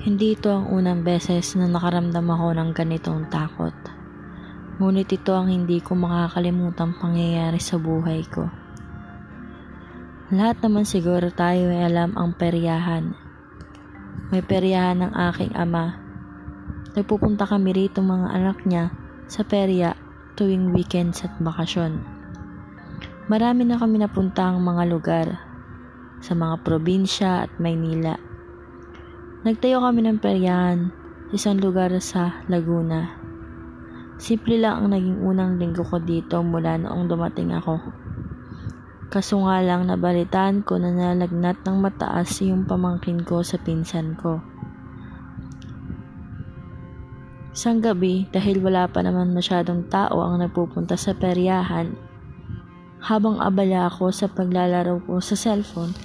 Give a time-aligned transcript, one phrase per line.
[0.00, 3.76] Hindi ito ang unang beses na nakaramdam ako ng ganitong takot.
[4.80, 8.48] Ngunit ito ang hindi ko makakalimutang pangyayari sa buhay ko.
[10.32, 13.12] Lahat naman siguro tayo ay alam ang peryahan.
[14.32, 16.00] May peryahan ng aking ama.
[16.96, 18.96] Nagpupunta kami rito mga anak niya
[19.28, 19.92] sa perya
[20.32, 22.00] tuwing weekends at bakasyon.
[23.28, 25.28] Marami na kami napunta ang mga lugar
[26.24, 28.29] sa mga probinsya at Maynila.
[29.40, 30.92] Nagtayo kami ng peryahan
[31.32, 33.08] sa isang lugar sa Laguna.
[34.20, 37.80] Simple lang ang naging unang linggo ko dito mula noong dumating ako.
[39.08, 44.44] Kaso nga lang nabalitaan ko na nalagnat ng mataas yung pamangkin ko sa pinsan ko.
[47.56, 51.96] Isang gabi, dahil wala pa naman masyadong tao ang nagpupunta sa peryahan,
[53.00, 55.96] habang abala ako sa paglalaro ko sa cellphone,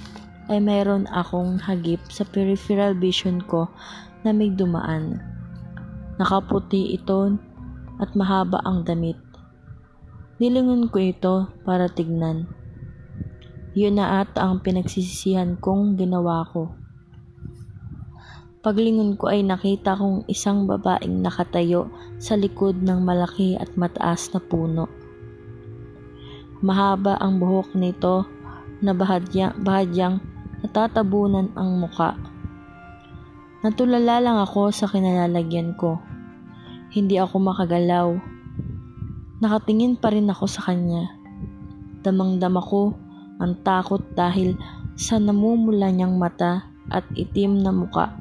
[0.46, 3.66] ay mayroon akong hagip sa peripheral vision ko
[4.22, 5.18] na may dumaan.
[6.16, 7.34] Nakaputi ito
[7.98, 9.18] at mahaba ang damit.
[10.38, 12.46] Nilingon ko ito para tignan.
[13.76, 16.72] Yun na at ang pinagsisisihan kong ginawa ko.
[18.66, 21.86] Paglingon ko ay nakita kong isang babaeng nakatayo
[22.18, 24.90] sa likod ng malaki at mataas na puno.
[26.64, 28.26] Mahaba ang buhok nito
[28.80, 30.18] na bahadyang, bahadyang
[30.64, 32.16] natatabunan ang muka.
[33.66, 35.98] Natulala lang ako sa kinalalagyan ko.
[36.92, 38.14] Hindi ako makagalaw.
[39.42, 41.12] Nakatingin pa rin ako sa kanya.
[42.06, 42.94] Damang-dama ko
[43.42, 44.56] ang takot dahil
[44.96, 48.14] sa namumula niyang mata at itim na muka.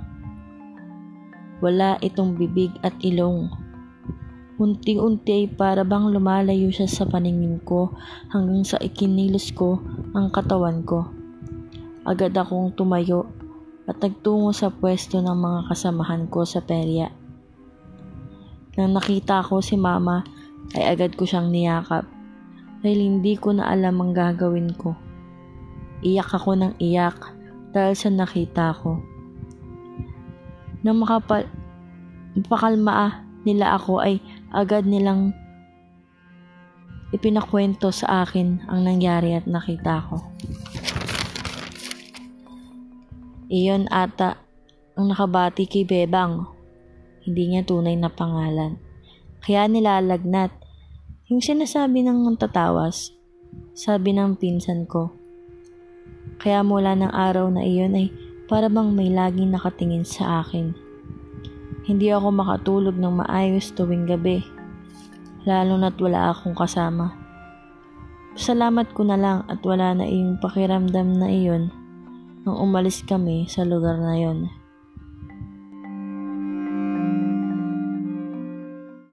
[1.63, 3.47] Wala itong bibig at ilong.
[4.55, 7.91] Unti-unti ay para bang lumalayo siya sa paningin ko
[8.31, 9.83] hanggang sa ikinilos ko
[10.15, 11.11] ang katawan ko.
[12.05, 13.25] Agad akong tumayo
[13.89, 17.09] at nagtungo sa pwesto ng mga kasamahan ko sa perya.
[18.77, 20.21] Nang nakita ko si mama
[20.77, 22.05] ay agad ko siyang niyakap
[22.85, 24.93] dahil hindi ko na alam ang gagawin ko.
[26.05, 27.17] Iyak ako ng iyak
[27.73, 29.01] dahil sa nakita ko.
[30.85, 31.49] Nang makapal
[32.37, 34.21] mapakalma nila ako ay
[34.53, 35.33] agad nilang
[37.15, 40.19] ipinakwento sa akin ang nangyari at nakita ko.
[43.45, 44.41] Iyon ata
[44.97, 46.49] ang nakabati kay Bebang.
[47.21, 48.81] Hindi niya tunay na pangalan.
[49.45, 50.49] Kaya nilalagnat.
[51.29, 53.13] Yung sinasabi ng tatawas,
[53.77, 55.13] sabi ng pinsan ko.
[56.41, 58.09] Kaya mula ng araw na iyon ay
[58.49, 60.73] para bang may laging nakatingin sa akin.
[61.85, 64.41] Hindi ako makatulog ng maayos tuwing gabi,
[65.45, 67.13] lalo na't wala akong kasama.
[68.33, 71.84] Salamat ko na lang at wala na iyong pakiramdam na iyon
[72.45, 74.64] nang umalis kami sa lugar na yon.